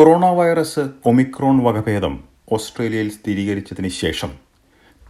[0.00, 4.30] Corona virus Omicron വകഭേദം ഓസ്ട്രേലിയയിൽ സ്ഥിരീകരിച്ചതിന് ശേഷം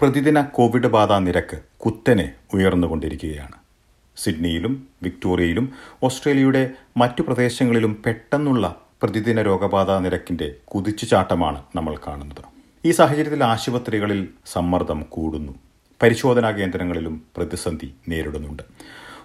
[0.00, 3.52] പ്രതിദിന കോവിഡ് ബാധാ നിരക്ക് കുത്തനെ ഉയർന്നുകൊണ്ടിരിക്കുകയാണ്.
[4.16, 5.72] സിഡ്നിയിലും വിക്ടോറിയയിലും
[6.02, 12.42] ഓസ്ട്രേലിയയുടെ മറ്റു പ്രദേശങ്ങളിലും പെട്ടെന്നുള്ള പ്രതിദിന രോഗബാധാ നിരക്കിന്റെ കുതിച്ചുചാട്ടമാണ് നമ്മൾ കാണുന്നത്.
[12.84, 15.52] ഈ സാഹചര്യത്തിൽ ആശുപത്രികളിൽ സമ്മർദ്ദം കൂടുന്നു.
[16.02, 18.62] പരിശോധനാ കേന്ദ്രങ്ങളിലും പ്രതിസന്ധി നേരിടുന്നുണ്ട്.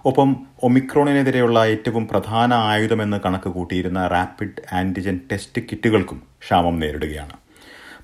[0.05, 7.33] ഒപ്പം ഒമിക്രോണിനെതിരെയുള്ള ഏറ്റവും പ്രധാന ആയുധമെന്ന് കണക്ക് കൂട്ടിയിരുന്ന റാപ്പിഡ് ആന്റിജൻ ടെസ്റ്റ് കിറ്റുകൾക്കും ക്ഷാമം നേരിടുകയാണ്.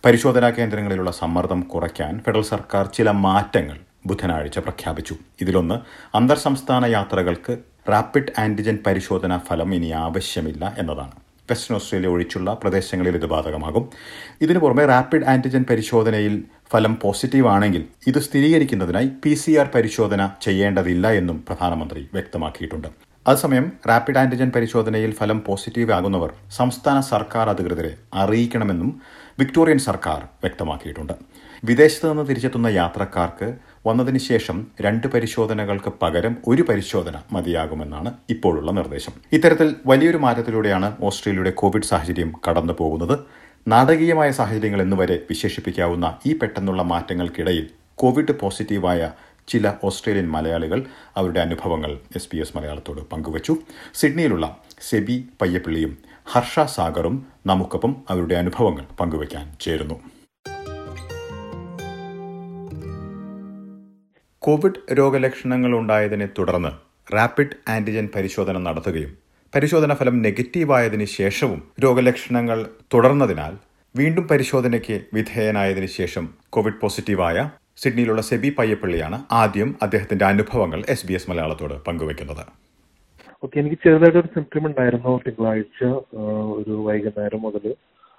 [0.06, 5.16] പരിശോധനാ കേന്ദ്രങ്ങളിലുള്ള സമ്മർദ്ദം കുറയ്ക്കാൻ ഫെഡറൽ സർക്കാർ ചില മാറ്റങ്ങൾ ബുധനാഴ്ച പ്രഖ്യാപിച്ചു.
[5.42, 5.76] ഇതിലൊന്ന്
[6.18, 7.58] അന്തർ സംസ്ഥാന യാത്രകൾക്ക്
[7.90, 11.12] റാപ്പിഡ് ആന്റിജൻ പരിശോധനാ ഫലം ഇനി ആവശ്യമില്ല എന്നതാണ്.
[11.52, 13.90] വെസ്റ്റേൺ ഓസ്ട്രേലിയ ഒഴിച്ചുള്ള പ്രദേശങ്ങളിൽ ഇത് ബാധകമാകും.
[14.42, 21.38] ഇതിനു പുറമെ റാപ്പിഡ് ആന്റിജൻ പരിശോധനയിൽ ഫലം പോസിറ്റീവാണെങ്കിൽ ഇത് സ്ഥിരീകരിക്കുന്നതിനായി പി സി ആർ പരിശോധന ചെയ്യേണ്ടതില്ല എന്നും
[21.48, 22.88] പ്രധാനമന്ത്രി വ്യക്തമാക്കിയിട്ടുണ്ട്.
[23.28, 28.90] അതേസമയം റാപ്പിഡ് ആന്റിജൻ പരിശോധനയിൽ ഫലം പോസിറ്റീവ് ആകുന്നവർ സംസ്ഥാന സർക്കാർ അധികൃതരെ അറിയിക്കണമെന്നും
[29.40, 31.14] വിക്ടോറിയൻ സർക്കാർ വ്യക്തമാക്കിയിട്ടുണ്ട്.
[31.64, 33.48] വിദേശത്ത് നിന്ന് തിരിച്ചെത്തുന്ന യാത്രക്കാർക്ക്
[33.88, 39.14] വന്നതിന് ശേഷം രണ്ട് പരിശോധനകൾക്ക് പകരം ഒരു പരിശോധന മതിയാകുമെന്നാണ് ഇപ്പോഴുള്ള നിർദ്ദേശം.
[39.38, 43.16] ഇത്തരത്തിൽ വലിയൊരു മാറ്റത്തിലൂടെയാണ് ഓസ്ട്രേലിയയുടെ കോവിഡ് സാഹചര്യം കടന്നു പോകുന്നത്
[43.68, 49.12] നാടകീയമായ സാഹചര്യങ്ങൾ എന്നുവരെ വിശേഷിപ്പിക്കാവുന്ന ഈ പെട്ടെന്നുള്ള മാറ്റങ്ങൾക്കിടയിൽ കോവിഡ് പോസിറ്റീവായ
[49.48, 53.58] ചില ഓസ്ട്രേലിയൻ മലയാളികൾ അവരുടെ അനുഭവങ്ങൾ എസ് പി എസ് മലയാളത്തോട് പങ്കുവച്ചു.
[53.94, 60.02] സിഡ്നിയിലുള്ള സെബി പയ്യപ്പിള്ളിയും ഹർഷ സാഗറും നമുക്കൊപ്പം അവരുടെ അനുഭവങ്ങൾ പങ്കുവയ്ക്കാൻ ചേരുന്നു.
[64.40, 66.70] കോവിഡ് രോഗലക്ഷണങ്ങൾ ഉണ്ടായതിനെ തുടർന്ന്
[67.14, 69.21] റാപ്പിഡ് ആന്റിജൻ പരിശോധന നടത്തുകയും
[69.56, 72.60] പരിശോധന ഫലം നെഗറ്റീവായതിനു ശേഷവും രോഗലക്ഷണങ്ങൾ
[72.94, 73.54] തുടർന്നതിനാൽ
[73.96, 77.38] വീണ്ടും പരിശോധനയ്ക്ക് വിധേയനായതിനു ശേഷം കോവിഡ് പോസിറ്റീവായ
[77.82, 82.44] സിഡ്നിയിലുള്ള സെബി പയ്യപ്പള്ളിയാണ് ആദ്യം അദ്ദേഹത്തിന്റെ അനുഭവങ്ങൾ എസ് ബി എസ് മലയാളത്തോട് പങ്കുവയ്ക്കുന്നത്.
[83.44, 85.20] ഓക്കെ എനിക്ക് ചെറുതായിട്ടൊരു സിംറ്റം ഉണ്ടായിരുന്നു.
[85.26, 85.84] തിങ്കളാഴ്ച
[86.58, 87.68] ഒരു വൈകുന്നേരം മുതൽ.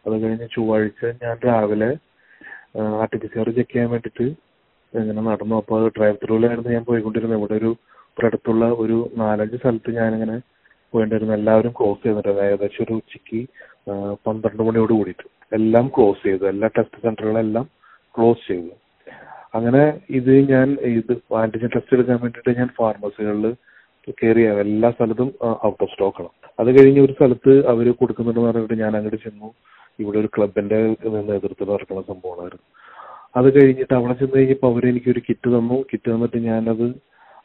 [0.07, 1.91] അത് കഴിഞ്ഞ് ചൊവ്വാഴ്ച ഞാൻ രാവിലെ
[3.03, 4.27] R P C R check ചെയ്യാൻ വേണ്ടിയിട്ട്
[5.01, 5.57] ഇങ്ങനെ നടന്നു.
[5.63, 7.39] അപ്പോൾ ഡ്രൈവ് ത്രൂലായിരുന്നു ഞാൻ പോയിക്കൊണ്ടിരുന്നത്.
[7.41, 7.71] ഇവിടെ ഒരു
[8.11, 10.39] ഇവിടെ അടുത്തുള്ള ഒരു നാലഞ്ച് സ്ഥലത്ത് ഞാനിങ്ങനെ
[10.93, 12.43] പോയിണ്ടായിരുന്നു എല്ലാവരും ക്ലോസ് ചെയ്തിട്ടുണ്ട്.
[12.49, 13.41] ഏകദേശം ഒരു ഉച്ചയ്ക്ക്
[14.27, 15.27] പന്ത്രണ്ട് മണിയോട് കൂടിയിട്ട്
[15.59, 16.45] എല്ലാം ക്ലോസ് ചെയ്തു.
[16.53, 17.67] എല്ലാ ടെസ്റ്റ് സെന്ററുകളെല്ലാം
[18.17, 18.73] ക്ലോസ് ചെയ്തു.
[19.57, 19.83] അങ്ങനെ
[20.19, 23.47] ഇത് ഞാൻ ഇത് ആന്റിജൻ ടെസ്റ്റ് എടുക്കാൻ വേണ്ടിയിട്ട് ഞാൻ ഫാർമസികളിൽ
[24.21, 25.29] കയറിയ എല്ലാ സ്ഥലത്തും
[25.69, 26.31] ഔട്ട് ഓഫ് സ്റ്റോക്ക് ആണ്.
[26.61, 29.49] അത് കഴിഞ്ഞ് ഒരു സ്ഥലത്ത് അവർ കൊടുക്കുന്നുണ്ടെന്ന് പറഞ്ഞിട്ട് ഞാൻ അങ്ങോട്ട് ചെന്നു.
[30.03, 30.79] ഇവിടെ ഒരു ക്ലബിന്റെ
[31.31, 32.67] നേതൃത്വത്തിൽ നടക്കുന്ന സംഭവമായിരുന്നു.
[33.39, 35.79] അത് കഴിഞ്ഞിട്ട് അവിടെ ചെന്ന് കഴിഞ്ഞപ്പോൾ അവർ എനിക്ക് ഒരു കിറ്റ് തന്നു.
[35.91, 36.87] കിറ്റ് തന്നിട്ട് ഞാനത്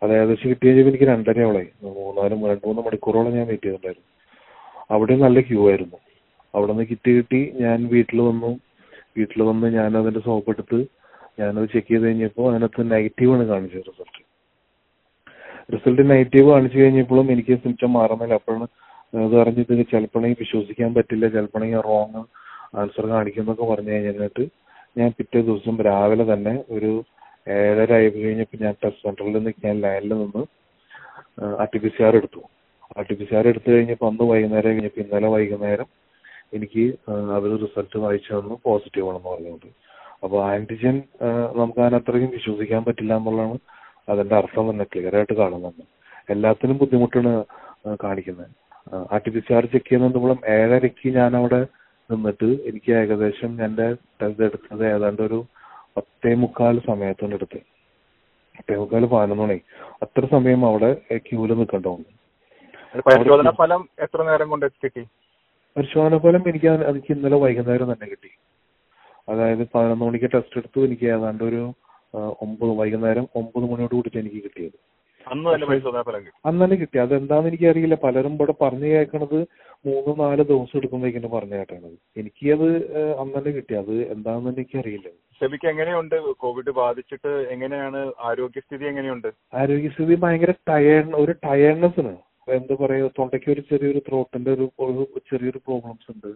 [0.02, 1.38] അത് ഏകദേശം കിട്ടിയ എനിക്ക് രണ്ടര
[2.18, 4.08] അവളായി രണ്ടു മൂന്ന് മണിക്കൂറോളം ഞാൻ വെയിറ്റ് ചെയ്തിട്ടുണ്ടായിരുന്നു.
[4.90, 5.98] അവിടെ നല്ല ക്യൂ ആയിരുന്നു.
[6.54, 8.52] അവിടെ നിന്ന് കിറ്റ് കിട്ടി ഞാൻ വീട്ടിൽ വന്നു.
[9.18, 10.80] വീട്ടിൽ വന്ന് ഞാൻ അതിന്റെ സോപ്പ് എടുത്ത്
[11.40, 14.22] ഞാനത് ചെക്ക് ചെയ്ത് കഴിഞ്ഞപ്പോൾ അതിനകത്ത് നെഗറ്റീവ് ആണ് കാണിച്ചത് റിസൾട്ട്
[15.74, 18.34] റിസൾട്ട് നെഗറ്റീവ് കാണിച്ചു കഴിഞ്ഞപ്പോഴും എനിക്ക് സിംറ്റം മാറുന്നില്ല.
[18.34, 18.68] അപ്പോഴാണ്
[19.14, 22.22] അത് അറിഞ്ഞിട്ട് ചിലപ്പോഴെങ്കിൽ വിശ്വസിക്കാൻ പറ്റില്ല ചിലപ്പോഴെങ്കിൽ റോങ്
[22.80, 24.46] ആൻസർ കാണിക്കുന്നൊക്കെ പറഞ്ഞു കഴിഞ്ഞിട്ട്
[24.98, 26.92] ഞാൻ പിറ്റേ ദിവസം രാവിലെ തന്നെ ഒരു
[27.48, 30.44] ഏഴര ആയി കഴിഞ്ഞപ്പോൾ ഞാൻ ടെസ്റ്റ് സെന്ററിൽ നിന്ന് ഞാൻ ലൈനിൽ നിന്ന്
[31.62, 32.42] R T P C R എടുത്തു.
[32.98, 35.90] R T P C R എടുത്തു കഴിഞ്ഞപ്പോൾ അന്ന് വൈകുന്നേരം കഴിഞ്ഞപ്പോൾ ഇന്നലെ വൈകുന്നേരം
[36.58, 36.84] എനിക്ക്
[37.38, 39.70] അവർ റിസൾട്ട് വായിച്ചു തന്നു പോസിറ്റീവ് ആണെന്ന് പറഞ്ഞുകൊണ്ട്.
[40.24, 40.96] അപ്പോൾ ആന്റിജൻ
[41.60, 43.58] നമുക്ക് അതിനത്രയും വിശ്വസിക്കാൻ പറ്റില്ല എന്നുള്ളതാണ്
[44.12, 45.84] അതിന്റെ അർത്ഥം തന്നെ ക്ലിയർ ആയിട്ട് കാണുന്നുണ്ട്
[46.34, 47.34] എല്ലാത്തിനും ബുദ്ധിമുട്ടാണ്
[48.06, 48.54] കാണിക്കുന്നത്.
[49.14, 51.62] R T P C R check ചെയ്യുന്നതുമ്പോഴും ഏഴരയ്ക്ക് ഞാൻ അവിടെ
[52.10, 53.88] നിന്നിട്ട് എനിക്ക് ഏകദേശം എന്റെ
[54.20, 55.40] ടെസ്റ്റ് എടുത്തത് ഏതാണ്ട് ഒരു
[55.96, 57.66] പത്തേ മുക്കാൽ സമയത്താണ് എടുത്തത്
[58.58, 59.58] പത്തേ മുക്കാൽ പതിനൊന്ന് മണി
[60.04, 60.90] അത്ര സമയം അവിടെ
[61.28, 62.10] ക്യൂൽ നിൽക്കണ്ടോണ്ട്
[63.08, 65.02] പരിശോധന ഫലം എത്ര നേരം കൊണ്ട് കിട്ടി?
[65.76, 68.32] പരിശോധന ഫലം എനിക്ക് എനിക്ക് ഇന്നലെ വൈകുന്നേരം തന്നെ കിട്ടി.
[69.28, 71.62] അതായത് പതിനൊന്ന് മണിക്ക് ടെസ്റ്റ് എടുത്തു എനിക്ക് ഏതാണ്ട് ഒരു
[72.46, 74.78] ഒമ്പത് വൈകുന്നേരം ഒമ്പത് മണിയോട് കൂടിയിട്ട് എനിക്ക് കിട്ടിയത്.
[75.32, 75.50] അന്ന്
[76.64, 76.98] തന്നെ കിട്ടി.
[77.04, 79.40] അതെന്താന്ന് എനിക്ക് അറിയില്ല പലരും ഇവിടെ പറഞ്ഞു കേൾക്കണത്
[79.88, 81.90] മൂന്ന് നാല് ദിവസം എടുക്കുമ്പോഴേക്കും പറഞ്ഞു കേട്ടത്
[82.22, 82.68] എനിക്ക് അത്
[83.22, 83.74] അന്ന് തന്നെ കിട്ടി.
[83.84, 86.16] അത് എന്താണെന്ന് എനിക്ക് അറിയില്ല ഷെബിക്ക് എങ്ങനെയുണ്ട്?
[86.44, 88.00] കോവിഡ് ബാധിച്ചിട്ട് എങ്ങനെയാണ്?
[88.30, 89.30] ആരോഗ്യസ്ഥിതി എങ്ങനെയുണ്ട്?
[89.62, 92.14] ആരോഗ്യസ്ഥിതി ഭയങ്കര ടയേർഡ് ഒരു ടയേർഡ്നെസ് ആണ്
[92.58, 94.66] എന്താ പറയാ തൊണ്ടയ്ക്ക് ഒരു ചെറിയൊരു ത്രോട്ടിന്റെ ഒരു
[95.30, 96.32] ചെറിയൊരു പ്രോബ്ലംസ് ഉണ്ട്.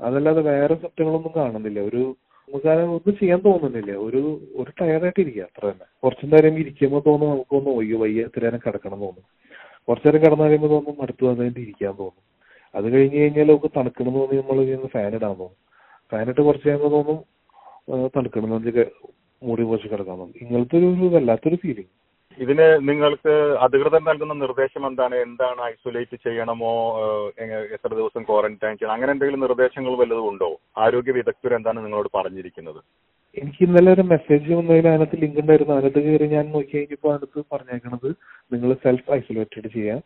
[0.00, 1.80] അതല്ലാതെ വേറെ സെപ്റ്റങ്ങളൊന്നും കാണുന്നില്ല.
[1.90, 2.02] ഒരു
[2.50, 2.66] നമുക്ക്
[2.96, 3.92] ഒന്നും ചെയ്യാൻ തോന്നുന്നില്ല.
[4.06, 4.20] ഒരു
[4.54, 5.86] ഒരു ടയർഡായിട്ട് ഇരിക്കുക അത്ര തന്നെ.
[6.04, 9.24] കുറച്ചു നേരം ഇരിക്കുമ്പോൾ തോന്നും നമുക്കൊന്ന് ഒയ്യോ വയ്യ എത്ര നേരം കിടക്കണം തോന്നും.
[9.88, 12.24] കുറച്ചു നേരം കിടന്നു കഴിയുമ്പോൾ തോന്നും അടുത്ത് വന്നിട്ട് ഇരിക്കാൻ തോന്നും.
[12.74, 15.56] അത് കഴിഞ്ഞ് കഴിഞ്ഞാൽ നമുക്ക് തണുക്കണം തോന്നി നമ്മൾ ഇങ്ങനെ ഫാൻ ഇടാൻ തോന്നും.
[16.12, 17.18] ഫാൻ ഇട്ട് കുറച്ച് കഴിയുമ്പോൾ തോന്നും
[18.16, 18.84] തണുക്കണം എന്ന്
[19.42, 20.38] മൂടി കുറച്ച് കിടക്കാൻ തോന്നും.
[20.42, 21.92] ഇങ്ങനത്തെ ഒരു വല്ലാത്തൊരു ഫീലിംഗ്
[22.42, 23.32] ഇതിന് നിങ്ങൾക്ക്
[23.64, 25.14] അധികൃതർ നൽകുന്ന നിർദ്ദേശം എന്താണ്?
[25.14, 26.72] എന്താണ് ഐസൊലേറ്റ് ചെയ്യണമോ?
[27.76, 28.94] എത്ര ദിവസം ക്വാറന്റൈൻ ചെയ്യണം?
[28.94, 30.50] അങ്ങനെ എന്തെങ്കിലും നിർദ്ദേശങ്ങൾ വല്ലതും ഉണ്ടോ?
[30.78, 32.80] ആരോഗ്യ വിദഗ്ധർ എന്താണ് നിങ്ങളോട് പറഞ്ഞിരിക്കുന്നത്?
[33.36, 35.74] എനിക്ക് ഇന്നലെ ഒരു മെസ്സേജ് വന്നതിൽ അതിനകത്ത് ലിങ്ക് ഉണ്ടായിരുന്നു.
[35.74, 38.08] അതിനകത്ത് കയറി ഞാൻ നോക്കി കഴിഞ്ഞപ്പോൾ അതിനകത്ത് പറഞ്ഞേക്കണത്
[38.52, 40.00] നിങ്ങൾ സെൽഫ് ഐസൊലേറ്റഡ് ചെയ്യാം.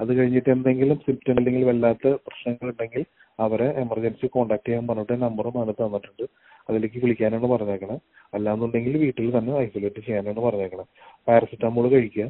[0.00, 3.04] അത് കഴിഞ്ഞിട്ട് എന്തെങ്കിലും സിംറ്റം അല്ലെങ്കിൽ വല്ലാത്ത പ്രശ്നങ്ങൾ ഉണ്ടെങ്കിൽ
[3.38, 6.24] അവരെ എമർജൻസി കോൺടാക്ട് ചെയ്യാൻ പറഞ്ഞിട്ട് നമ്പർ അതിന് തന്നിട്ടുണ്ട്.
[6.68, 7.96] അതിലേക്ക് വിളിക്കാനാണ് പറഞ്ഞേക്കണേ.
[8.34, 10.84] അല്ലാന്നുണ്ടെങ്കിൽ വീട്ടിൽ തന്നെ ഐസൊലേറ്റ് ചെയ്യാനാണ് പറഞ്ഞേക്കണേ.
[11.28, 12.26] പാരസിറ്റമോൾ കഴിക്കുക.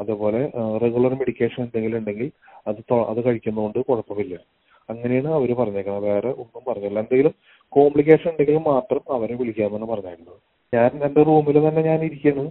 [0.00, 0.40] അതുപോലെ
[0.82, 2.28] റെഗുലർ മെഡിക്കേഷൻ എന്തെങ്കിലും ഉണ്ടെങ്കിൽ
[2.68, 2.80] അത്
[3.10, 4.34] അത് കഴിക്കുന്നതുകൊണ്ട് കുഴപ്പമില്ല.
[4.90, 6.98] അങ്ങനെയാണ് അവർ പറഞ്ഞേക്കുന്നത് വേറെ ഒന്നും പറഞ്ഞില്ല.
[7.04, 7.34] എന്തെങ്കിലും
[7.72, 10.40] കോംപ്ലിക്കേഷൻ ഉണ്ടെങ്കിൽ മാത്രം അവരെ വിളിക്കാമെന്നാണ് പറഞ്ഞേക്കുന്നത്
[10.72, 12.44] ഞാൻ എന്റെ റൂമിൽ തന്നെ ഞാൻ ഇരിക്കുകയാണ്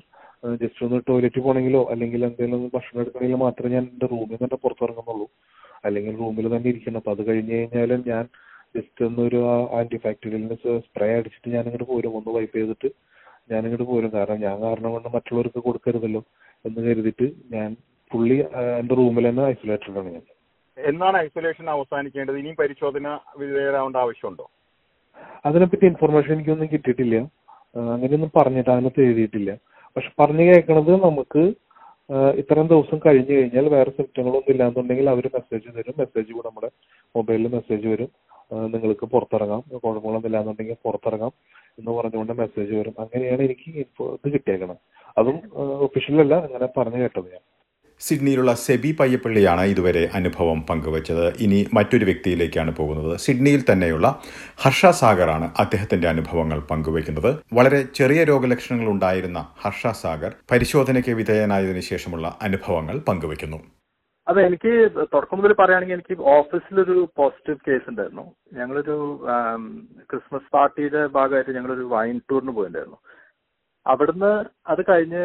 [0.62, 5.28] ജസ്റ്റ് ഒന്ന് ടോയ്ലറ്റ് പോകണമെങ്കിലോ അല്ലെങ്കിൽ എന്തെങ്കിലും ഭക്ഷണം എടുക്കണമെങ്കിലോ മാത്രമേ ഞാൻ എന്റെ റൂമിൽ തന്നെ പുറത്തിറങ്ങുന്നുള്ളൂ.
[5.86, 8.24] അല്ലെങ്കിൽ റൂമിൽ തന്നെ ഇരിക്കണം അപ്പൊ അത് കഴിഞ്ഞ് കഴിഞ്ഞാലും ഞാൻ
[8.76, 9.40] ജസ്റ്റ് ഒന്നൊരു
[9.78, 10.56] ആന്റി ബാക്ടീരിയലിന്
[10.86, 12.14] സ്പ്രേ അടിച്ചിട്ട് ഞാൻ ഇങ്ങോട്ട് പോരും.
[12.18, 12.90] ഒന്ന് വൈപ്പ് ചെയ്തിട്ട്
[13.52, 14.12] ഞാൻ ഇങ്ങോട്ട് പോരും.
[14.16, 16.22] കാരണം ഞാൻ കാരണം കൊണ്ട് മറ്റുള്ളവർക്ക് കൊടുക്കരുതല്ലോ
[16.66, 17.70] എന്ന് കരുതിയിട്ട് ഞാൻ
[18.12, 18.38] പുള്ളി
[18.80, 20.26] എന്റെ റൂമിൽ തന്നെ ഐസൊലേറ്റഡാണ് ഞാൻ.
[20.78, 22.38] എന്നാണ് ഐസൊലേഷൻ അവസാനിക്കേണ്ടത്?
[22.42, 23.08] ഇനിയും പരിശോധന
[23.38, 24.46] വിധേയരാവേണ്ട ആവശ്യമുണ്ടോ?
[25.46, 27.16] അതിനെപ്പറ്റി ഇൻഫർമേഷൻ എനിക്കൊന്നും കിട്ടിയിട്ടില്ല.
[27.94, 29.52] അങ്ങനെയൊന്നും പറഞ്ഞിട്ട് അതിനകത്ത് എഴുതിയിട്ടില്ല.
[29.96, 31.44] പക്ഷെ പറഞ്ഞു കേൾക്കണത് നമുക്ക്
[32.10, 35.96] ഇത്രയും ദിവസം കഴിഞ്ഞു കഴിഞ്ഞാൽ വേറെ സിംറ്റങ്ങളൊന്നും ഇല്ലാന്നുണ്ടെങ്കിൽ അവർ മെസ്സേജ് തരും.
[35.98, 36.70] മെസ്സേജ് കൂടെ നമ്മുടെ
[37.16, 38.10] മൊബൈലിൽ മെസ്സേജ് വരും.
[38.74, 39.62] നിങ്ങൾക്ക് പുറത്തിറങ്ങാം.
[39.84, 41.34] കുഴപ്പങ്ങളൊന്നും ഇല്ലാന്നുണ്ടെങ്കിൽ പുറത്തിറങ്ങാം
[41.80, 42.96] എന്ന് പറഞ്ഞുകൊണ്ട് മെസ്സേജ് വരും.
[43.00, 44.78] അങ്ങനെയാണ് എനിക്ക് ഇപ്പോൾ ഇത് കിട്ടിയേക്കണം
[45.18, 45.38] അതും
[45.88, 47.44] ഒഫീഷ്യൽ അല്ല അങ്ങനെ പറഞ്ഞു കേട്ടത് ഞാൻ.
[48.00, 51.26] സിഡ്നിയിലുള്ള സെബി പയ്യപ്പള്ളിയാണ് ഇതുവരെ അനുഭവം പങ്കുവച്ചത്.
[51.46, 53.18] ഇനി മറ്റൊരു വ്യക്തിയിലേക്കാണ് പോകുന്നത്.
[53.18, 54.08] സിഡ്നിയിൽ തന്നെയുള്ള
[54.64, 57.32] ഹർഷ സാഗറാണ് അദ്ദേഹത്തിന്റെ അനുഭവങ്ങൾ പങ്കുവയ്ക്കുന്നത്.
[57.54, 63.62] വളരെ ചെറിയ രോഗലക്ഷണങ്ങൾ ഉണ്ടായിരുന്ന ഹർഷ സാഗർ പരിശോധനയ്ക്ക് വിധേയനായതിനു ശേഷമുള്ള അനുഭവങ്ങൾ പങ്കുവയ്ക്കുന്നു.
[64.28, 64.72] അതെ എനിക്ക്
[65.14, 68.24] തുടക്കം മുതൽ പറയുകയാണെങ്കിൽ എനിക്ക് ഓഫീസിലൊരു പോസിറ്റീവ് കേസ് ഉണ്ടായിരുന്നു.
[68.54, 68.96] ഞങ്ങളൊരു
[70.12, 73.00] ക്രിസ്മസ് പാർട്ടിയുടെ ഭാഗമായിട്ട് ഞങ്ങളൊരു വൈൻ ടൂറിന് പോയിട്ടുണ്ടായിരുന്നു
[73.86, 74.32] അവിടുന്ന്
[74.72, 75.24] അത് കഴിഞ്ഞ്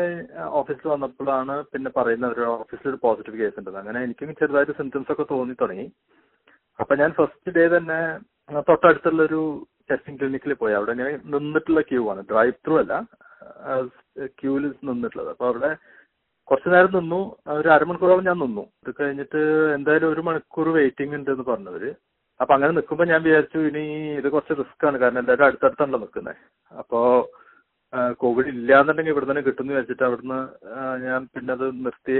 [0.60, 3.80] ഓഫീസിൽ വന്നപ്പോഴാണ് പിന്നെ പറയുന്ന ഒരു ഓഫീസിൽ ഒരു പോസിറ്റീവ് കേസ് ഉണ്ടെന്ന്.
[3.82, 5.86] അങ്ങനെ എനിക്കും ചെറുതായിട്ട് സിംറ്റംസ് ഒക്കെ തോന്നി തുടങ്ങി.
[6.78, 8.00] അപ്പൊ ഞാൻ ഫസ്റ്റ് ഡേ തന്നെ
[8.68, 9.40] തൊട്ടടുത്തുള്ള ഒരു
[9.90, 10.74] ടെസ്റ്റിംഗ് ക്ലിനിക്കിൽ പോയി.
[10.78, 12.20] അവിടെ ഞാൻ നിന്നിട്ടുള്ള ക്യൂ ആണ്.
[12.30, 12.94] ഡ്രൈവ് ത്രൂ അല്ല
[14.40, 15.30] ക്യൂവിൽ നിന്നിട്ടുള്ളത്.
[15.34, 15.70] അപ്പൊ അവിടെ
[16.48, 17.20] കുറച്ചു നേരം നിന്നു.
[17.60, 18.64] ഒരു അരമണിക്കൂറോളം ഞാൻ നിന്നു.
[18.82, 19.40] ഇത് കഴിഞ്ഞിട്ട്
[19.78, 21.90] എന്തായാലും ഒരു മണിക്കൂർ വെയിറ്റിംഗ് ഉണ്ട് എന്ന് പറഞ്ഞവര്.
[22.40, 23.84] അപ്പൊ അങ്ങനെ നിൽക്കുമ്പോൾ ഞാൻ വിചാരിച്ചു ഇനി
[24.20, 24.96] ഇത് കുറച്ച് റിസ്ക് ആണ്.
[25.02, 26.36] കാരണം എല്ലാവരും അടുത്തടുത്താണല്ലോ നിൽക്കുന്നത്
[26.72, 27.00] അപ്പോ
[28.22, 30.40] കോവിഡ് ഇല്ലാന്നുണ്ടെങ്കിൽ ഇവിടെ തന്നെ കിട്ടുമെന്ന് വെച്ചിട്ട് അവിടുന്ന്
[31.06, 32.16] ഞാൻ പിന്നെ അത് നിർത്തി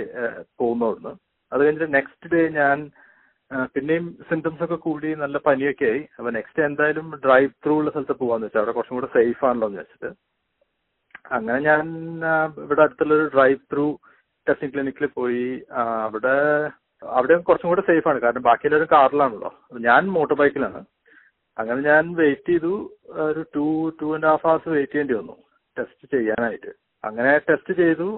[0.61, 1.13] പോകുന്നു അവിടുന്ന്.
[1.53, 2.79] അത് കഴിഞ്ഞിട്ട് നെക്സ്റ്റ് ഡേ ഞാൻ
[3.75, 6.03] പിന്നെയും സിംറ്റംസ് ഒക്കെ കൂടി നല്ല പനിയൊക്കെ ആയി.
[6.17, 9.83] അപ്പൊ നെക്സ്റ്റ് എന്തായാലും ഡ്രൈവ് ത്രൂ ഉള്ള സ്ഥലത്ത് പോവാന്ന് വെച്ചാൽ അവിടെ കുറച്ചും കൂടെ സേഫ് ആണല്ലോ എന്ന്
[9.83, 10.11] വെച്ചിട്ട്
[11.37, 11.85] അങ്ങനെ ഞാൻ
[12.65, 13.87] ഇവിടെ അടുത്തുള്ള ഒരു ഡ്രൈവ് ത്രൂ
[14.47, 15.49] ടെസ്റ്റിംഗ് ക്ലിനിക്കിൽ പോയി.
[16.07, 16.37] അവിടെ
[17.03, 18.19] അവിടെ കുറച്ചും കൂടെ സേഫ് ആണ്.
[18.25, 19.51] കാരണം ബാക്കി എല്ലാവരും കാറിലാണല്ലോ.
[19.89, 20.81] ഞാൻ മോട്ടോർ ബൈക്കിലാണ്
[21.57, 22.75] അങ്ങനെ ഞാൻ വെയിറ്റ് ചെയ്തു.
[23.29, 23.67] ഒരു two
[24.01, 25.37] two and half hours wait ചെയ്യേണ്ടി വന്നു.
[25.81, 26.73] ടെസ്റ്റ് ചെയ്യാനായിട്ട്.
[27.05, 28.09] അങ്ങനെ ടെസ്റ്റ് ചെയ്തു.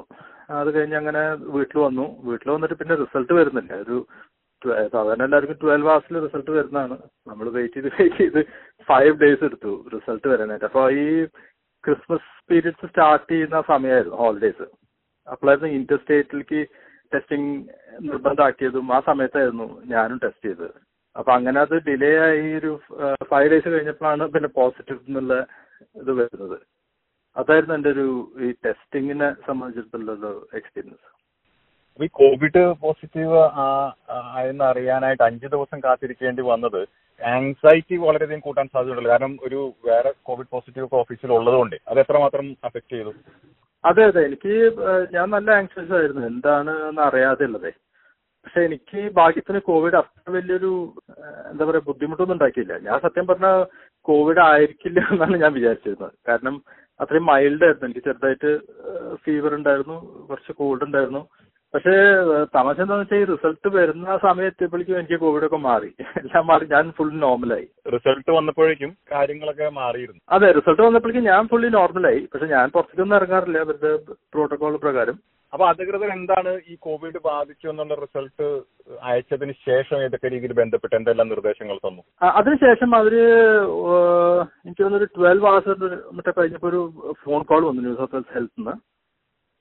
[0.60, 1.22] അത് കഴിഞ്ഞ് അങ്ങനെ
[1.56, 2.06] വീട്ടിൽ വന്നു.
[2.28, 3.72] വീട്ടിൽ വന്നിട്ട് പിന്നെ റിസൾട്ട് വരുന്നില്ല.
[3.84, 3.98] ഒരു
[4.94, 6.96] സാധാരണ എല്ലാവർക്കും ട്വൽവ് ഹവേഴ്സിൽ റിസൾട്ട് വരുന്നതാണ്.
[7.30, 8.40] നമ്മൾ വെയിറ്റ് ചെയ്ത് വെയിറ്റ് ചെയ്ത്
[8.90, 10.66] ഫൈവ് ഡേയ്സ് എടുത്തു റിസൾട്ട് വരാനായിട്ട്.
[10.70, 11.06] അപ്പോൾ ഈ
[11.84, 14.66] ക്രിസ്മസ് പീരീഡ്സ് സ്റ്റാർട്ട് ചെയ്യുന്ന സമയമായിരുന്നു ഹോളിഡേയ്സ്
[15.28, 16.60] അപ്പോഴായിരുന്നു ഇന്റർ സ്റ്റേറ്റിലേക്ക്
[17.12, 17.50] ടെസ്റ്റിംഗ്
[18.10, 20.76] നിർബന്ധമാക്കിയതും ആ സമയത്തായിരുന്നു ഞാനും ടെസ്റ്റ് ചെയ്തത്.
[21.16, 22.70] അപ്പൊ അങ്ങനെ അത് ഡിലേ ആയി ഒരു
[23.32, 25.34] ഫൈവ് ഡേയ്സ് കഴിഞ്ഞപ്പോഴാണ് പിന്നെ പോസിറ്റീവ് എന്നുള്ള
[26.00, 26.56] ഇത് വരുന്നത്.
[27.36, 28.06] അതായിരുന്നു എന്റെ ഒരു
[28.40, 30.12] ഈ ടെസ്റ്റിങ്ങിനെ സംബന്ധിച്ചിടത്തുള്ള
[30.54, 31.08] എക്സ്പീരിയൻസ്
[32.02, 33.40] ഈ കോവിഡ് പോസിറ്റീവ്
[34.48, 36.80] എന്ന് അറിയാനായിട്ട് അഞ്ചു ദിവസം കാത്തിരിക്കേണ്ടി വന്നത്
[37.20, 39.10] ആങ്സൈറ്റി വളരെയധികം കൂട്ടാൻ സാധ്യതയുണ്ടല്ലോ.
[39.10, 43.12] കാരണം ഒരു വേറെ കോവിഡ് പോസിറ്റീവ് ഒക്കെ ഓഫീസിൽ ഉള്ളതുകൊണ്ട് അത് എത്രമാത്രം അഫക്ട് ചെയ്തു?
[43.84, 44.20] അതെ അതെ.
[44.26, 44.54] എനിക്ക്
[45.14, 46.26] ഞാൻ നല്ല ആങ്സൈസ് ആയിരുന്നു.
[46.26, 47.72] എന്താണ് എന്ന് അറിയാതെ ഉള്ളതേ.
[48.44, 50.92] പക്ഷെ എനിക്ക് ഭാഗ്യത്തിന് കോവിഡ് അത്ര വലിയൊരു
[51.50, 52.78] എന്താ പറയാ ബുദ്ധിമുട്ടൊന്നും ഉണ്ടാക്കിയില്ല.
[52.78, 53.64] ഞാൻ സത്യം പറഞ്ഞ
[54.08, 56.12] കോവിഡ് ആയിരിക്കില്ല എന്നാണ് ഞാൻ വിചാരിച്ചിരുന്നത്.
[56.28, 56.62] കാരണം
[57.02, 57.88] അത്രയും മൈൽഡ് ആയിരുന്നു.
[57.88, 58.50] എനിക്ക് ചെറുതായിട്ട്
[59.24, 59.96] ഫീവർ ഉണ്ടായിരുന്നു
[60.28, 61.22] കുറച്ച് കോൾഡ് ഉണ്ടായിരുന്നു.
[61.74, 61.92] പക്ഷെ
[62.54, 65.90] തമാശ എന്താണെന്ന് വെച്ചാൽ ഈ റിസൾട്ട് വരുന്ന സമയം എത്തിയപ്പോഴേക്കും എനിക്ക് കോവിഡ് ഒക്കെ മാറി.
[66.20, 66.64] എല്ലാം മാറി.
[66.72, 70.20] ഞാൻ ഫുൾ നോർമലായി റിസൾട്ട് വന്നപ്പോഴേക്കും കാര്യങ്ങളൊക്കെ മാറിയിരുന്നു.
[70.36, 73.58] അതെ റിസൾട്ട് വന്നപ്പോഴേക്കും ഞാൻ ഫുള്ളി നോർമലായി പക്ഷെ ഞാൻ പുറത്തേക്കൊന്നും ഇറങ്ങാറില്ല.
[73.66, 73.92] അവരുടെ
[74.34, 75.18] പ്രോട്ടോകോൾ പ്രകാരം.
[75.52, 78.46] അപ്പൊ അധികൃതർ എന്താണ് ഈ കോവിഡ് ബാധിച്ചു എന്നുള്ള റിസൾട്ട്
[79.08, 82.02] അയച്ചതിന് ശേഷം ഏതൊക്കെ രീതിയിൽ ബന്ധപ്പെട്ട് എന്തെല്ലാം നിർദ്ദേശങ്ങൾ തന്നു?
[82.38, 83.14] അതിനുശേഷം അവർ
[84.66, 86.80] എനിക്ക് തോന്നുന്നു ഒരു ട്വൽവ് അവേഴ്സ് മറ്റേ കഴിഞ്ഞപ്പോ ഒരു
[87.24, 88.74] ഫോൺ കോൾ വന്നു ന്യൂസ് ഓഫ് ഹെൽത്ത് നിന്ന്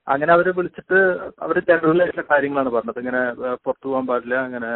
[0.08, 1.00] അങ്ങനെ അവരെ വിളിച്ചിട്ട്
[1.46, 3.00] അവർ ജനറലായിട്ടുള്ള കാര്യങ്ങളാണ് പറഞ്ഞത്.
[3.04, 3.22] ഇങ്ങനെ
[3.64, 4.70] പുറത്തു പോകാൻ പാടില്ല അങ്ങനെ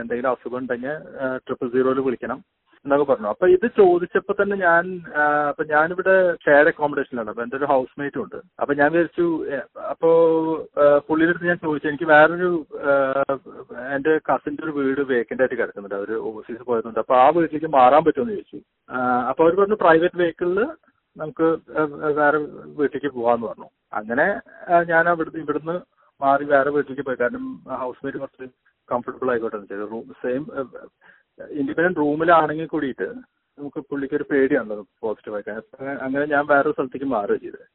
[0.00, 0.94] എന്തെങ്കിലും അസുഖം ഉണ്ടെങ്കിൽ
[1.46, 2.38] ട്രിപ്പിൾ വിളിക്കണം.
[2.84, 3.28] എന്നൊക്കെ പറഞ്ഞു.
[3.32, 4.84] അപ്പൊ ഇത് ചോദിച്ചപ്പോ തന്നെ ഞാൻ
[5.50, 8.38] അപ്പൊ ഞാനിവിടെ ഷെയർ അക്കോമഡേഷനിലാണ് അപ്പൊ എന്റെ ഒരു ഹൗസ് മേറ്റും ഉണ്ട്.
[8.62, 9.26] അപ്പൊ ഞാൻ വിചാരിച്ചു
[9.92, 10.10] അപ്പോ
[11.08, 11.88] പുള്ളിയുടെ അടുത്ത് ഞാൻ ചോദിച്ചു.
[11.90, 12.50] എനിക്ക് വേറൊരു
[13.96, 15.96] എന്റെ കസിന്റെ ഒരു വീട് വേക്കന്റ് ആയിട്ട് കിടക്കുന്നുണ്ട്.
[16.00, 17.00] അവർ ഓവർസീസ് പോയതുകൊണ്ട്.
[17.04, 18.60] അപ്പൊ ആ വീട്ടിലേക്ക് മാറാൻ പറ്റുമെന്ന് ചോദിച്ചു.
[19.30, 20.60] അപ്പൊ അവർ പറഞ്ഞു പ്രൈവറ്റ് വെഹിക്കിളിൽ
[21.16, 21.46] നമുക്ക്
[22.20, 22.38] വേറെ
[22.80, 23.68] വീട്ടിലേക്ക് പോവാന്ന് പറഞ്ഞു.
[24.00, 24.26] അങ്ങനെ
[24.92, 25.76] ഞാൻ അവിടുന്ന് ഇവിടുന്ന്
[26.20, 27.18] മാറി വേറെ വീട്ടിലേക്ക് പോയി.
[27.22, 27.44] കാരണം
[27.82, 28.48] ഹൗസ് മേറ്റ് കുറച്ച്
[28.88, 30.42] കംഫർട്ടബിൾ ആയിക്കോട്ടെ റൂം സെയിം
[31.60, 33.08] ഇൻഡിപെൻഡന്റ് റൂമിലാണെങ്കിൽ കൂടിയിട്ട്
[33.58, 37.66] നമുക്ക് പുള്ളിക്ക് ഒരു പേടിയാണല്ലോ പോസിറ്റീവ് അപ്പൊ അങ്ങനെ ഞാൻ വേറൊരു സ്ഥലത്തേക്ക് മാറുക ചെയ്തത്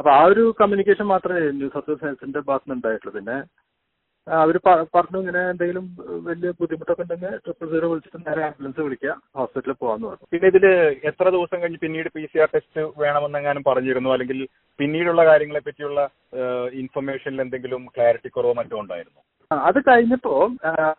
[0.00, 3.14] അപ്പൊ ആ ഒരു കമ്മ്യൂണിക്കേഷൻ മാത്രമേ ന്യൂ സൗത്ത് ഹെൽത്തിന്റെ ഭാഗത്ത് ഉണ്ടായിട്ടുള്ളൂ.
[3.18, 3.36] പിന്നെ
[4.26, 4.56] അവർ
[4.94, 5.84] പറഞ്ഞു ഇങ്ങനെ എന്തെങ്കിലും
[6.28, 10.26] വലിയ ബുദ്ധിമുട്ടൊക്കെ ഉണ്ടെങ്കിൽ ട്രിപ്പിൾ സീറോ വിളിച്ചിട്ട് നേരെ ആംബുലൻസ് വിളിക്കുക ഹോസ്പിറ്റലിൽ പോകാന്ന് പറഞ്ഞു.
[10.32, 10.64] പിന്നെ ഇതിൽ
[11.10, 14.10] എത്ര ദിവസം കഴിഞ്ഞ് പിന്നീട് പി സി ആർ ടെസ്റ്റ് വേണമെന്നെങ്ങാനും പറഞ്ഞിരുന്നു?
[14.14, 14.40] അല്ലെങ്കിൽ
[14.80, 16.00] പിന്നീടുള്ള കാര്യങ്ങളെ പറ്റിയുള്ള
[16.82, 19.22] ഇൻഫർമേഷനിൽ എന്തെങ്കിലും ക്ലാരിറ്റി കുറവോ മറ്റോ ഉണ്ടായിരുന്നു?
[19.50, 20.32] അത് കഴിഞ്ഞപ്പോ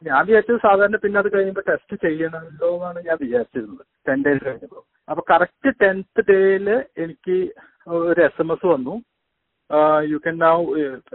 [0.08, 3.84] ഞാൻ വിചാരിച്ചത് സാധാരണ പിന്നെ അത് കഴിയുമ്പോൾ ടെസ്റ്റ് ചെയ്യണമല്ലോ എന്നാണ് ഞാൻ വിചാരിച്ചിരുന്നത്.
[4.08, 6.68] ടെൻ ഡേയ്സ് കഴിഞ്ഞപ്പോൾ അപ്പൊ കറക്റ്റ് ടെൻത്ത് ഡേയിൽ
[7.04, 7.38] എനിക്ക്
[7.98, 8.96] ഒരു എസ് എം എസ് വന്നു.
[10.12, 10.58] യു കെൻ നൗ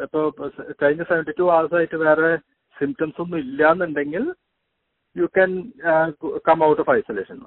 [0.07, 0.21] ഇപ്പൊ
[0.83, 2.31] കഴിഞ്ഞ സെവന്റി ടു അവേഴ്സ് ആയിട്ട് വേറെ
[2.77, 4.25] സിംറ്റംസ് ഒന്നും ഇല്ലാന്നുണ്ടെങ്കിൽ
[5.17, 5.51] you can
[6.49, 7.39] come out of isolation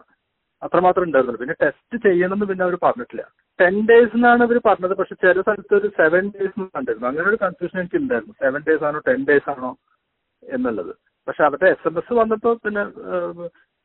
[0.62, 3.24] അത്രമാത്രം ഉണ്ടായിരുന്നു പിന്നെ ടെസ്റ്റ് ചെയ്യണമെന്ന് പിന്നെ അവർ പറഞ്ഞിട്ടില്ല.
[3.60, 4.94] ടെൻ ഡേയ്സ് എന്നാണ് അവർ പറഞ്ഞത്.
[5.00, 7.08] പക്ഷെ ചില സ്ഥലത്ത് ഒരു സെവൻ ഡേയ്സ് കണ്ടിരുന്നു.
[7.10, 9.72] അങ്ങനെ ഒരു കൺഫ്യൂഷൻ എനിക്ക് ഉണ്ടായിരുന്നു സെവൻ ഡേയ്സ് ആണോ ടെൻ ഡേയ്സ് ആണോ
[10.44, 10.94] എന്നുള്ളത്.
[11.28, 12.84] പക്ഷെ അവരുടെ എസ് എം എസ് വന്നപ്പോൾ പിന്നെ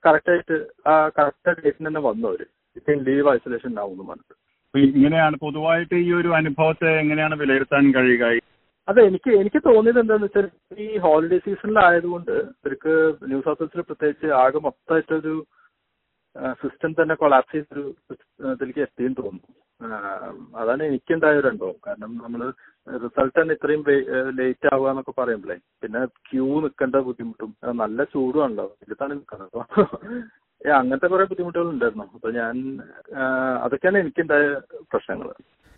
[0.04, 0.56] കറക്റ്റ് ആയിട്ട്
[0.90, 2.30] ആ കറക്റ്റ് ഡേറ്റിന് തന്നെ വന്നു
[2.78, 4.36] ഇപ്പൊ ലീവ് ഐസൊലേഷൻ ഉണ്ടാവും എന്ന് പറഞ്ഞിട്ട്.
[4.74, 8.24] ഇങ്ങനെയാണ് പൊതുവായിട്ട് ഈ ഒരു അനുഭവത്തെ എങ്ങനെയാണ് വിലയിരുത്താൻ കഴിയുക?
[8.88, 10.46] അതെ എനിക്ക് എനിക്ക് തോന്നിയത് എന്താണെന്ന് വെച്ചാൽ
[10.84, 12.92] ഈ ഹോളിഡേ സീസണിലായതുകൊണ്ട് ഇവർക്ക്
[13.30, 15.34] ന്യൂസ് സൗത്ത് വെയിൽസിൽ പ്രത്യേകിച്ച് ആകെ മൊത്തമായിട്ടൊരു
[16.60, 17.84] സിസ്റ്റം തന്നെ കൊളാപ്സ് ചെയ്തൊരു
[18.52, 19.50] ഇതിലേക്ക് എത്തിയെന്ന് തോന്നുന്നു.
[20.56, 21.76] അതാണ് എനിക്കുണ്ടായ ഒരു അനുഭവം.
[21.86, 22.40] കാരണം നമ്മൾ
[22.86, 23.82] റിസൾട്ട് തന്നെ ഇത്രയും
[24.38, 27.50] ലേറ്റ് ആവുക എന്നൊക്കെ പറയുമ്പോഴേ പിന്നെ ക്യൂ നിൽക്കേണ്ട ബുദ്ധിമുട്ടും
[27.82, 29.48] നല്ല ചൂടുമാണല്ലോ ഇതിലാണ് നിൽക്കുന്നത്.
[29.48, 29.84] അപ്പൊ
[30.60, 32.54] ഏ, അങ്ങനത്തെ കുറെ ബുദ്ധിമുട്ടുകൾ ഉണ്ടായിരുന്നു അപ്പൊ ഞാൻ
[33.64, 34.44] അതൊക്കെയാണ് എനിക്കുണ്ടായ
[34.92, 35.28] പ്രശ്നങ്ങൾ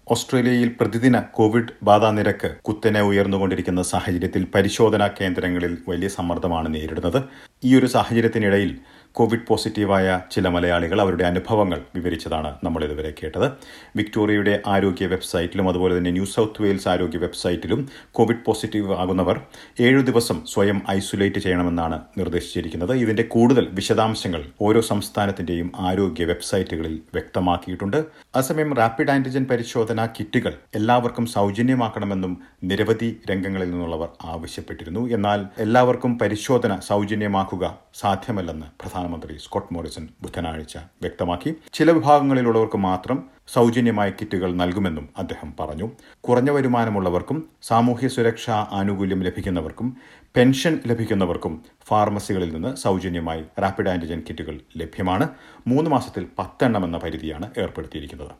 [0.06, 7.18] ഓസ്ട്രേലിയയിൽ പ്രതിദിന കോവിഡ് ബാധാ നിരക്ക് കുത്തനെ ഉയർന്നുകൊണ്ടിരിക്കുന്ന സാഹചര്യത്തിൽ പരിശോധനാ കേന്ദ്രങ്ങളിൽ വലിയ സമ്മർദ്ദമാണ് നേരിടുന്നത്.
[7.64, 8.72] ഈ ഒരു സാഹചര്യത്തിനിടയിൽ
[9.12, 13.52] കോവിഡ് പോസിറ്റീവായ ചില മലയാളികൾ അവരുടെ അനുഭവങ്ങൾ വിവരിച്ചതാണ് നമ്മൾ ഇതുവരെ കേട്ടത്.
[13.96, 19.40] വിക്ടോറിയയുടെ ആരോഗ്യ വെബ്സൈറ്റിലും അതുപോലെ തന്നെ ന്യൂ സൗത്ത് വെയിൽസ് ആരോഗ്യ വെബ്സൈറ്റിലും കോവിഡ് പോസിറ്റീവ് ആകുന്നവർ
[19.80, 22.94] ഏഴു ദിവസം സ്വയം ഐസൊലേറ്റ് ചെയ്യണമെന്നാണ് നിർദ്ദേശിച്ചിരിക്കുന്നത്.
[22.94, 28.04] ഇതിന്റെ കൂടുതൽ വിശദാംശങ്ങൾ ഓരോ സംസ്ഥാനത്തിന്റെയും ആരോഗ്യ വെബ്സൈറ്റുകളിൽ വ്യക്തമാക്കിയിട്ടുണ്ട്.
[28.34, 35.08] അസമയം റാപ്പിഡ് ആന്റിജൻ പരിശോധന കിറ്റുകൾ എല്ലാവർക്കും സൗജന്യമാക്കണമെന്നും നിരവധി രംഗങ്ങളിൽ നിന്നുള്ളവർ ആവശ്യപ്പെട്ടിരുന്നു.
[35.08, 38.66] എന്നാൽ എല്ലാവർക്കും പരിശോധന സൗജന്യമാക്കുക സാധ്യമല്ലെന്ന്
[39.02, 41.50] പ്രധാനമന്ത്രി സ്കോട്ട് മോറിസൺ ബുധനാഴ്ച വ്യക്തമാക്കി.
[41.72, 43.18] ചില വിഭാഗങ്ങളിലുള്ളവർക്ക് മാത്രം
[43.52, 45.86] സൗജന്യമായ കിറ്റുകൾ നൽകുമെന്നും അദ്ദേഹം പറഞ്ഞു.
[46.20, 49.88] കുറഞ്ഞ വരുമാനമുള്ളവർക്കും സാമൂഹ്യ സുരക്ഷാ ആനുകൂല്യം ലഭിക്കുന്നവർക്കും
[50.36, 51.54] പെൻഷൻ ലഭിക്കുന്നവർക്കും
[51.88, 55.28] ഫാർമസികളിൽ നിന്ന് സൗജന്യമായി റാപ്പിഡ് ആന്റിജൻ കിറ്റുകൾ ലഭ്യമാണ്.
[55.66, 58.34] മൂന്ന് മാസത്തിൽ പത്തെണ്ണം എന്ന പരിധിയാണ് ഏർപ്പെടുത്തിയിരിക്കുന്നത്.